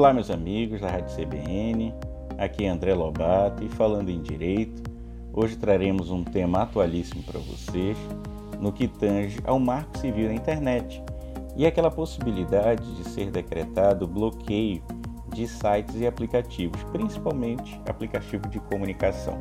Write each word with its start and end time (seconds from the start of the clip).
Olá, 0.00 0.14
meus 0.14 0.30
amigos 0.30 0.80
da 0.80 0.88
Rádio 0.88 1.14
CBN, 1.14 1.94
aqui 2.38 2.64
é 2.64 2.70
André 2.70 2.94
Lobato 2.94 3.62
e 3.62 3.68
falando 3.68 4.08
em 4.08 4.22
direito, 4.22 4.82
hoje 5.30 5.58
traremos 5.58 6.10
um 6.10 6.24
tema 6.24 6.62
atualíssimo 6.62 7.22
para 7.22 7.38
vocês 7.38 7.98
no 8.58 8.72
que 8.72 8.88
tange 8.88 9.38
ao 9.44 9.60
marco 9.60 9.98
civil 9.98 10.28
da 10.28 10.32
internet 10.32 11.02
e 11.54 11.66
aquela 11.66 11.90
possibilidade 11.90 12.90
de 12.94 13.10
ser 13.10 13.30
decretado 13.30 14.08
bloqueio 14.08 14.82
de 15.34 15.46
sites 15.46 15.96
e 15.96 16.06
aplicativos, 16.06 16.82
principalmente 16.84 17.78
aplicativo 17.86 18.48
de 18.48 18.58
comunicação. 18.58 19.38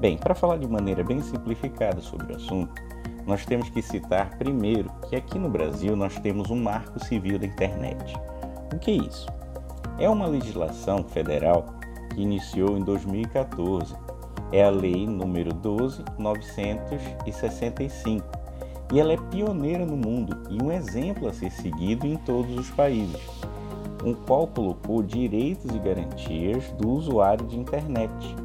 Bem, 0.00 0.16
para 0.16 0.34
falar 0.34 0.56
de 0.56 0.66
maneira 0.66 1.04
bem 1.04 1.20
simplificada 1.20 2.00
sobre 2.00 2.32
o 2.32 2.36
assunto, 2.36 2.72
nós 3.26 3.44
temos 3.44 3.68
que 3.68 3.82
citar 3.82 4.30
primeiro 4.38 4.90
que 5.10 5.14
aqui 5.14 5.38
no 5.38 5.50
Brasil 5.50 5.94
nós 5.94 6.18
temos 6.20 6.50
um 6.50 6.56
marco 6.56 6.98
civil 7.04 7.38
da 7.38 7.44
internet. 7.44 8.14
O 8.74 8.78
que 8.78 8.92
é 8.92 8.94
isso? 8.94 9.26
É 9.98 10.08
uma 10.08 10.26
legislação 10.26 11.04
federal 11.04 11.66
que 12.14 12.22
iniciou 12.22 12.78
em 12.78 12.82
2014. 12.82 13.94
É 14.50 14.64
a 14.64 14.70
Lei 14.70 15.06
número 15.06 15.52
12965 15.52 18.24
e 18.92 19.00
ela 19.00 19.12
é 19.12 19.16
pioneira 19.16 19.86
no 19.86 19.96
mundo 19.96 20.36
e 20.50 20.62
um 20.62 20.70
exemplo 20.70 21.26
a 21.28 21.32
ser 21.32 21.50
seguido 21.50 22.06
em 22.06 22.16
todos 22.16 22.54
os 22.58 22.68
países, 22.70 23.22
um 24.04 24.12
qual 24.12 24.46
colocou 24.46 25.02
direitos 25.02 25.74
e 25.74 25.78
garantias 25.78 26.70
do 26.72 26.90
usuário 26.90 27.46
de 27.46 27.58
internet. 27.58 28.36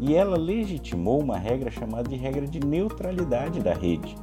E 0.00 0.16
ela 0.16 0.36
legitimou 0.36 1.20
uma 1.20 1.38
regra 1.38 1.70
chamada 1.70 2.08
de 2.08 2.16
regra 2.16 2.44
de 2.44 2.58
neutralidade 2.58 3.60
da 3.60 3.72
rede, 3.72 4.16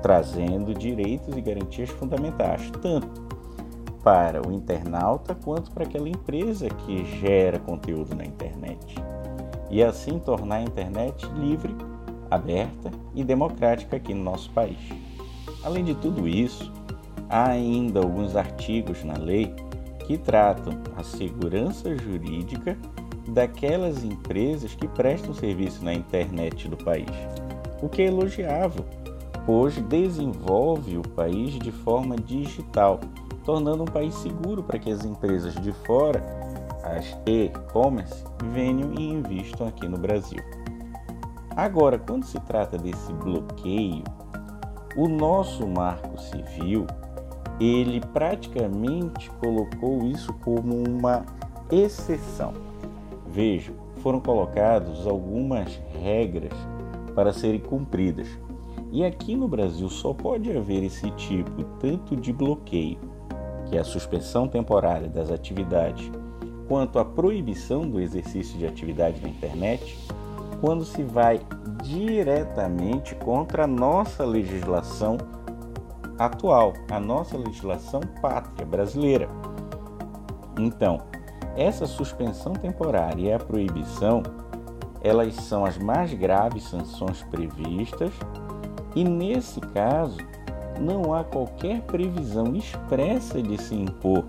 trazendo 0.00 0.72
direitos 0.72 1.36
e 1.36 1.40
garantias 1.42 1.90
fundamentais, 1.90 2.70
tanto 2.80 3.28
para 4.08 4.40
o 4.40 4.50
internauta 4.50 5.34
quanto 5.34 5.70
para 5.70 5.84
aquela 5.84 6.08
empresa 6.08 6.66
que 6.70 7.04
gera 7.20 7.58
conteúdo 7.58 8.16
na 8.16 8.24
internet. 8.24 8.94
E 9.70 9.84
assim 9.84 10.18
tornar 10.18 10.56
a 10.56 10.62
internet 10.62 11.26
livre, 11.38 11.76
aberta 12.30 12.90
e 13.14 13.22
democrática 13.22 13.96
aqui 13.96 14.14
no 14.14 14.24
nosso 14.24 14.50
país. 14.52 14.78
Além 15.62 15.84
de 15.84 15.94
tudo 15.94 16.26
isso, 16.26 16.72
há 17.28 17.50
ainda 17.50 18.00
alguns 18.00 18.34
artigos 18.34 19.04
na 19.04 19.18
lei 19.18 19.54
que 20.06 20.16
tratam 20.16 20.72
a 20.96 21.02
segurança 21.02 21.94
jurídica 21.94 22.78
daquelas 23.28 24.02
empresas 24.04 24.74
que 24.74 24.88
prestam 24.88 25.34
serviço 25.34 25.84
na 25.84 25.92
internet 25.92 26.66
do 26.66 26.78
país, 26.78 27.10
o 27.82 27.90
que 27.90 28.00
é 28.00 28.06
elogiável, 28.06 28.86
pois 29.44 29.76
desenvolve 29.82 30.96
o 30.96 31.02
país 31.02 31.58
de 31.58 31.70
forma 31.70 32.16
digital 32.16 33.00
tornando 33.48 33.82
um 33.82 33.86
país 33.86 34.14
seguro 34.16 34.62
para 34.62 34.78
que 34.78 34.90
as 34.90 35.06
empresas 35.06 35.54
de 35.54 35.72
fora, 35.72 36.22
as 36.84 37.18
e-commerce, 37.24 38.22
venham 38.52 38.92
e 38.92 39.08
investam 39.08 39.66
aqui 39.66 39.88
no 39.88 39.96
Brasil. 39.96 40.38
Agora, 41.56 41.98
quando 41.98 42.26
se 42.26 42.38
trata 42.40 42.76
desse 42.76 43.10
bloqueio, 43.14 44.04
o 44.94 45.08
nosso 45.08 45.66
marco 45.66 46.20
civil, 46.20 46.86
ele 47.58 48.02
praticamente 48.12 49.30
colocou 49.40 50.04
isso 50.04 50.30
como 50.44 50.86
uma 50.86 51.24
exceção. 51.72 52.52
Vejam, 53.28 53.74
foram 54.02 54.20
colocadas 54.20 55.06
algumas 55.06 55.74
regras 56.02 56.52
para 57.14 57.32
serem 57.32 57.60
cumpridas. 57.60 58.28
E 58.92 59.02
aqui 59.02 59.34
no 59.34 59.48
Brasil 59.48 59.88
só 59.88 60.12
pode 60.12 60.54
haver 60.54 60.84
esse 60.84 61.10
tipo 61.12 61.64
tanto 61.80 62.14
de 62.14 62.30
bloqueio 62.30 63.16
que 63.68 63.78
a 63.78 63.84
suspensão 63.84 64.48
temporária 64.48 65.08
das 65.08 65.30
atividades, 65.30 66.10
quanto 66.66 66.98
à 66.98 67.04
proibição 67.04 67.88
do 67.88 68.00
exercício 68.00 68.58
de 68.58 68.66
atividade 68.66 69.20
na 69.20 69.28
internet, 69.28 69.98
quando 70.60 70.84
se 70.84 71.02
vai 71.02 71.40
diretamente 71.82 73.14
contra 73.14 73.64
a 73.64 73.66
nossa 73.66 74.24
legislação 74.24 75.16
atual, 76.18 76.72
a 76.90 76.98
nossa 76.98 77.36
legislação 77.36 78.00
pátria 78.20 78.66
brasileira. 78.66 79.28
Então, 80.58 81.00
essa 81.56 81.86
suspensão 81.86 82.52
temporária 82.52 83.20
e 83.20 83.32
a 83.32 83.38
proibição, 83.38 84.22
elas 85.00 85.34
são 85.34 85.64
as 85.64 85.78
mais 85.78 86.12
graves 86.12 86.64
sanções 86.64 87.22
previstas, 87.24 88.12
e 88.96 89.04
nesse 89.04 89.60
caso, 89.60 90.18
não 90.80 91.14
há 91.14 91.24
qualquer 91.24 91.82
previsão 91.82 92.54
expressa 92.54 93.42
de 93.42 93.60
se 93.60 93.74
impor 93.74 94.24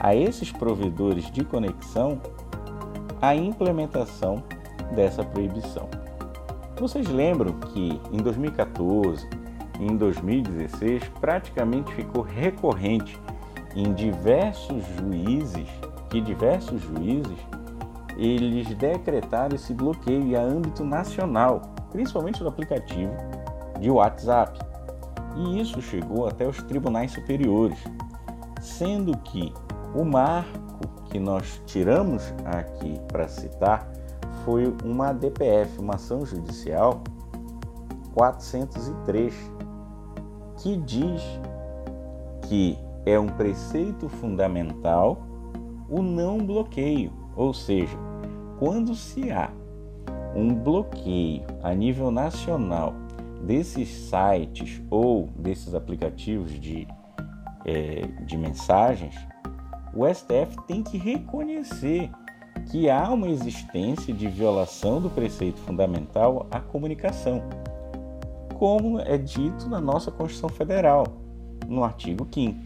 a 0.00 0.14
esses 0.14 0.52
provedores 0.52 1.30
de 1.30 1.44
conexão 1.44 2.20
a 3.20 3.34
implementação 3.34 4.42
dessa 4.94 5.24
proibição. 5.24 5.88
Vocês 6.78 7.08
lembram 7.08 7.52
que 7.52 8.00
em 8.12 8.16
2014 8.18 9.26
e 9.80 9.84
em 9.84 9.96
2016 9.96 11.08
praticamente 11.20 11.92
ficou 11.94 12.22
recorrente 12.22 13.18
em 13.74 13.92
diversos 13.94 14.84
juízes 14.98 15.68
que 16.10 16.20
diversos 16.20 16.80
juízes 16.80 17.38
eles 18.16 18.68
decretaram 18.76 19.56
esse 19.56 19.74
bloqueio 19.74 20.38
a 20.38 20.42
âmbito 20.42 20.84
nacional, 20.84 21.62
principalmente 21.90 22.40
do 22.40 22.48
aplicativo 22.48 23.12
de 23.80 23.90
WhatsApp 23.90 24.58
e 25.36 25.60
isso 25.60 25.80
chegou 25.82 26.26
até 26.26 26.46
os 26.46 26.62
tribunais 26.62 27.12
superiores, 27.12 27.78
sendo 28.60 29.16
que 29.18 29.52
o 29.94 30.04
marco 30.04 30.88
que 31.10 31.18
nós 31.18 31.62
tiramos 31.66 32.22
aqui 32.44 33.00
para 33.08 33.28
citar 33.28 33.90
foi 34.44 34.74
uma 34.84 35.12
DPF, 35.12 35.78
uma 35.78 35.94
ação 35.94 36.24
judicial 36.24 37.02
403, 38.14 39.34
que 40.58 40.76
diz 40.76 41.22
que 42.42 42.78
é 43.06 43.18
um 43.18 43.26
preceito 43.26 44.08
fundamental 44.08 45.18
o 45.88 46.02
não 46.02 46.38
bloqueio, 46.38 47.12
ou 47.36 47.52
seja, 47.52 47.96
quando 48.58 48.94
se 48.94 49.30
há 49.30 49.50
um 50.34 50.54
bloqueio 50.54 51.44
a 51.62 51.74
nível 51.74 52.10
nacional 52.10 52.94
desses 53.46 53.88
sites 53.88 54.80
ou 54.90 55.28
desses 55.36 55.74
aplicativos 55.74 56.58
de, 56.58 56.86
é, 57.64 58.06
de 58.24 58.36
mensagens, 58.36 59.14
o 59.94 60.06
STF 60.12 60.56
tem 60.66 60.82
que 60.82 60.96
reconhecer 60.98 62.10
que 62.70 62.88
há 62.88 63.10
uma 63.10 63.28
existência 63.28 64.12
de 64.12 64.26
violação 64.26 65.00
do 65.00 65.10
preceito 65.10 65.60
fundamental 65.60 66.46
à 66.50 66.60
comunicação, 66.60 67.42
como 68.58 68.98
é 69.00 69.18
dito 69.18 69.68
na 69.68 69.80
nossa 69.80 70.10
Constituição 70.10 70.48
Federal, 70.48 71.04
no 71.68 71.84
artigo 71.84 72.26
5 72.32 72.58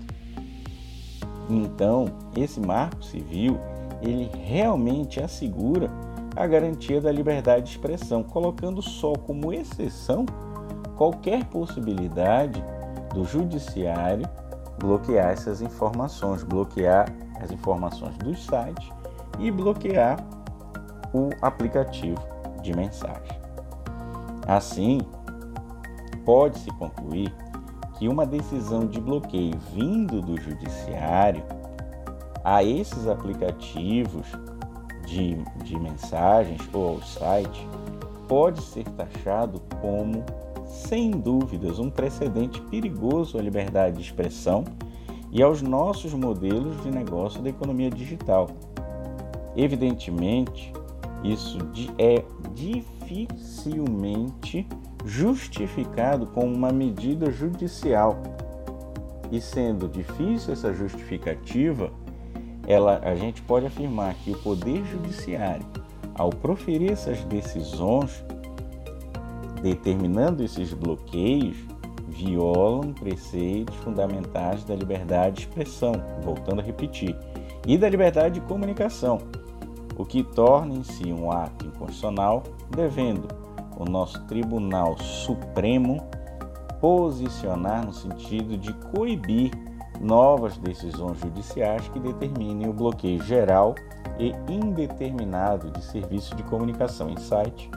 Então, 1.51 2.07
esse 2.37 2.61
marco 2.61 3.03
civil, 3.03 3.59
ele 4.01 4.31
realmente 4.45 5.21
assegura 5.21 5.91
a 6.37 6.47
garantia 6.47 7.01
da 7.01 7.11
liberdade 7.11 7.67
de 7.67 7.71
expressão, 7.73 8.23
colocando 8.23 8.81
só 8.81 9.13
como 9.15 9.53
exceção 9.53 10.25
qualquer 10.99 11.45
possibilidade 11.45 12.63
do 13.15 13.25
judiciário 13.25 14.29
bloquear 14.79 15.31
essas 15.31 15.63
informações, 15.63 16.43
bloquear 16.43 17.09
as 17.41 17.53
informações 17.53 18.19
dos 18.19 18.45
sites 18.45 18.91
e 19.39 19.51
bloquear 19.51 20.19
o 21.15 21.31
aplicativo 21.41 22.21
de 22.63 22.75
mensagem. 22.75 23.39
Assim, 24.47 25.01
pode-se 26.25 26.71
concluir 26.73 27.33
que 27.97 28.09
uma 28.09 28.27
decisão 28.27 28.87
de 28.87 29.01
bloqueio 29.01 29.57
vindo 29.73 30.21
do 30.21 30.41
judiciário 30.41 31.45
a 32.45 32.65
esses 32.65 33.07
aplicativos 33.07 34.27
de, 35.07 35.37
de 35.65 35.79
mensagens 35.79 36.61
ou 36.73 36.91
aos 36.91 37.15
sites 37.15 37.67
pode 38.27 38.61
ser 38.63 38.85
taxado 38.91 39.61
como 39.81 40.25
sem 40.69 41.11
dúvidas, 41.11 41.79
um 41.79 41.91
precedente 41.91 42.61
perigoso 42.63 43.39
à 43.39 43.43
liberdade 43.43 43.97
de 43.97 44.03
expressão 44.03 44.65
e 45.33 45.43
aos 45.43 45.63
nossos 45.63 46.15
modelos 46.15 46.81
de 46.83 46.91
negócio 46.91 47.43
da 47.43 47.49
economia 47.49 47.91
digital. 47.91 48.49
Evidentemente, 49.57 50.73
isso 51.25 51.59
é 51.99 52.23
dificilmente 52.55 54.67
justificado 55.05 56.27
com 56.27 56.47
uma 56.47 56.71
medida 56.71 57.31
judicial. 57.31 58.17
E 59.31 59.41
sendo 59.41 59.89
difícil 59.89 60.53
essa 60.53 60.73
justificativa, 60.73 61.91
ela, 62.67 63.01
a 63.03 63.15
gente 63.15 63.43
pode 63.43 63.67
afirmar 63.67 64.15
que 64.15 64.31
o 64.31 64.39
Poder 64.39 64.83
Judiciário, 64.85 65.67
ao 66.15 66.31
proferir 66.31 66.93
essas 66.93 67.23
decisões, 67.25 68.25
determinando 69.69 70.43
esses 70.43 70.73
bloqueios 70.73 71.57
violam 72.09 72.93
preceitos 72.95 73.77
fundamentais 73.77 74.65
da 74.65 74.75
liberdade 74.75 75.37
de 75.37 75.41
expressão, 75.43 75.93
voltando 76.23 76.61
a 76.61 76.65
repetir, 76.65 77.15
e 77.67 77.77
da 77.77 77.89
liberdade 77.89 78.41
de 78.41 78.47
comunicação, 78.47 79.19
o 79.97 80.05
que 80.05 80.23
torna 80.23 80.75
em 80.75 80.83
si 80.83 81.13
um 81.13 81.31
ato 81.31 81.67
inconstitucional, 81.67 82.43
devendo 82.71 83.29
o 83.77 83.85
nosso 83.85 84.21
Tribunal 84.25 84.97
Supremo 84.99 85.99
posicionar 86.81 87.85
no 87.85 87.93
sentido 87.93 88.57
de 88.57 88.73
coibir 88.73 89.51
novas 90.01 90.57
decisões 90.57 91.19
judiciais 91.19 91.87
que 91.89 91.99
determinem 91.99 92.69
o 92.69 92.73
bloqueio 92.73 93.23
geral 93.23 93.75
e 94.19 94.33
indeterminado 94.51 95.71
de 95.73 95.85
serviços 95.85 96.37
de 96.37 96.43
comunicação 96.45 97.11
em 97.11 97.17
site 97.17 97.69